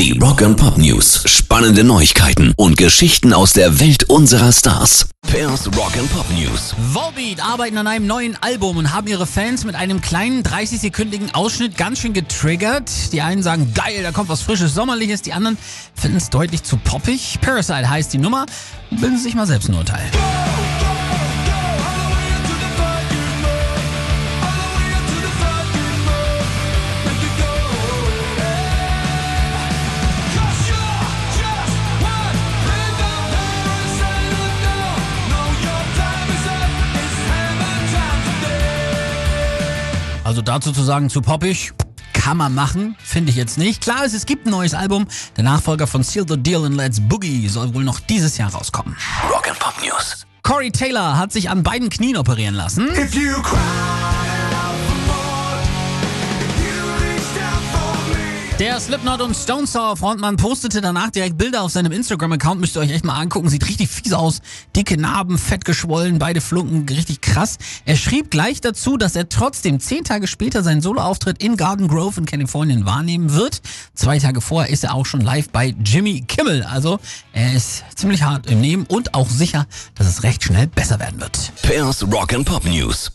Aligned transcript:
Die 0.00 0.18
Rock 0.18 0.40
and 0.40 0.56
Pop 0.56 0.78
News. 0.78 1.24
Spannende 1.26 1.84
Neuigkeiten 1.84 2.54
und 2.56 2.78
Geschichten 2.78 3.34
aus 3.34 3.52
der 3.52 3.80
Welt 3.80 4.04
unserer 4.04 4.50
Stars. 4.50 5.10
Pairs 5.30 5.66
Rock 5.76 5.94
and 5.98 6.10
Pop 6.10 6.24
News. 6.30 6.74
Volbeat 6.94 7.44
arbeiten 7.44 7.76
an 7.76 7.86
einem 7.86 8.06
neuen 8.06 8.34
Album 8.42 8.78
und 8.78 8.94
haben 8.94 9.08
ihre 9.08 9.26
Fans 9.26 9.66
mit 9.66 9.74
einem 9.74 10.00
kleinen 10.00 10.42
30-sekündigen 10.42 11.34
Ausschnitt 11.34 11.76
ganz 11.76 11.98
schön 11.98 12.14
getriggert. 12.14 12.90
Die 13.12 13.20
einen 13.20 13.42
sagen, 13.42 13.74
geil, 13.74 14.02
da 14.02 14.10
kommt 14.10 14.30
was 14.30 14.40
frisches, 14.40 14.72
sommerliches. 14.72 15.20
Die 15.20 15.34
anderen 15.34 15.58
finden 15.94 16.16
es 16.16 16.30
deutlich 16.30 16.62
zu 16.62 16.78
poppig. 16.78 17.38
Parasite 17.42 17.90
heißt 17.90 18.10
die 18.14 18.18
Nummer. 18.18 18.46
Bilden 18.90 19.18
Sie 19.18 19.24
sich 19.24 19.34
mal 19.34 19.46
selbst 19.46 19.68
ein 19.68 19.74
Urteil. 19.74 20.10
Also 40.30 40.42
dazu 40.42 40.70
zu 40.70 40.84
sagen, 40.84 41.10
zu 41.10 41.22
poppig, 41.22 41.72
kann 42.12 42.36
man 42.36 42.54
machen, 42.54 42.94
finde 43.02 43.30
ich 43.30 43.36
jetzt 43.36 43.58
nicht. 43.58 43.80
Klar 43.80 44.04
ist, 44.04 44.14
es 44.14 44.26
gibt 44.26 44.46
ein 44.46 44.50
neues 44.50 44.74
Album. 44.74 45.08
Der 45.36 45.42
Nachfolger 45.42 45.88
von 45.88 46.04
Seal 46.04 46.24
the 46.28 46.40
Deal 46.40 46.64
and 46.64 46.76
Let's 46.76 47.00
Boogie 47.00 47.48
soll 47.48 47.74
wohl 47.74 47.82
noch 47.82 47.98
dieses 47.98 48.38
Jahr 48.38 48.54
rauskommen. 48.54 48.96
Rock 49.28 49.48
and 49.48 49.58
Pop 49.58 49.74
News. 49.82 50.24
Corey 50.44 50.70
Taylor 50.70 51.18
hat 51.18 51.32
sich 51.32 51.50
an 51.50 51.64
beiden 51.64 51.90
Knien 51.90 52.16
operieren 52.16 52.54
lassen. 52.54 52.86
If 52.96 53.12
you 53.12 53.42
cry 53.42 54.09
Der 58.60 58.78
Slipknot 58.78 59.22
und 59.22 59.34
Stone 59.34 59.66
Sour 59.66 59.96
Frontmann 59.96 60.36
postete 60.36 60.82
danach 60.82 61.08
direkt 61.08 61.38
Bilder 61.38 61.62
auf 61.62 61.72
seinem 61.72 61.92
Instagram-Account. 61.92 62.60
Müsst 62.60 62.76
ihr 62.76 62.80
euch 62.80 62.90
echt 62.90 63.06
mal 63.06 63.18
angucken. 63.18 63.48
Sieht 63.48 63.66
richtig 63.66 63.88
fies 63.88 64.12
aus. 64.12 64.42
Dicke 64.76 64.98
Narben, 64.98 65.38
fett 65.38 65.64
geschwollen, 65.64 66.18
beide 66.18 66.42
Flunken, 66.42 66.86
richtig 66.86 67.22
krass. 67.22 67.56
Er 67.86 67.96
schrieb 67.96 68.30
gleich 68.30 68.60
dazu, 68.60 68.98
dass 68.98 69.16
er 69.16 69.30
trotzdem 69.30 69.80
zehn 69.80 70.04
Tage 70.04 70.26
später 70.26 70.62
seinen 70.62 70.82
Soloauftritt 70.82 71.42
in 71.42 71.56
Garden 71.56 71.88
Grove 71.88 72.20
in 72.20 72.26
Kalifornien 72.26 72.84
wahrnehmen 72.84 73.32
wird. 73.32 73.62
Zwei 73.94 74.18
Tage 74.18 74.42
vorher 74.42 74.70
ist 74.70 74.84
er 74.84 74.94
auch 74.94 75.06
schon 75.06 75.22
live 75.22 75.48
bei 75.48 75.74
Jimmy 75.82 76.20
Kimmel. 76.28 76.62
Also 76.62 77.00
er 77.32 77.54
ist 77.54 77.82
ziemlich 77.96 78.24
hart 78.24 78.50
im 78.50 78.60
Nehmen 78.60 78.84
und 78.84 79.14
auch 79.14 79.30
sicher, 79.30 79.66
dass 79.94 80.06
es 80.06 80.22
recht 80.22 80.44
schnell 80.44 80.66
besser 80.66 81.00
werden 81.00 81.18
wird. 81.18 81.50
Pairs 81.62 82.02
Rock 82.12 82.34
and 82.34 82.44
Pop 82.44 82.66
News. 82.66 83.10